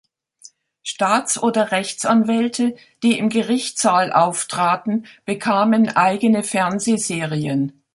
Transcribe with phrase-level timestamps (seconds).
[0.81, 7.83] Staats- oder Rechtsanwälte, die im Gerichtssaal auftraten, bekamen eigene Fernsehserien.